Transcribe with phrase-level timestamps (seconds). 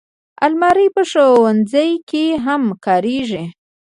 [0.45, 3.43] الماري په ښوونځي کې هم کارېږي